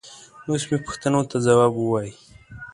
[0.47, 2.11] اوس مې پوښتنو ته ځواب وايي.